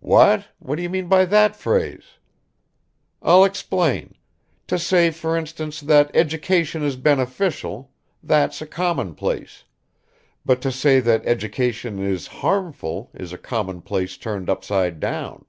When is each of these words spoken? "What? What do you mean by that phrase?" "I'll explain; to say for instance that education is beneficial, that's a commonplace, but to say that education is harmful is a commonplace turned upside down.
"What? 0.00 0.48
What 0.58 0.74
do 0.74 0.82
you 0.82 0.90
mean 0.90 1.06
by 1.06 1.24
that 1.26 1.54
phrase?" 1.54 2.18
"I'll 3.22 3.44
explain; 3.44 4.16
to 4.66 4.80
say 4.80 5.12
for 5.12 5.36
instance 5.36 5.80
that 5.80 6.10
education 6.12 6.82
is 6.82 6.96
beneficial, 6.96 7.92
that's 8.20 8.60
a 8.60 8.66
commonplace, 8.66 9.62
but 10.44 10.60
to 10.62 10.72
say 10.72 10.98
that 10.98 11.24
education 11.24 12.00
is 12.00 12.26
harmful 12.26 13.12
is 13.14 13.32
a 13.32 13.38
commonplace 13.38 14.16
turned 14.16 14.50
upside 14.50 14.98
down. 14.98 15.44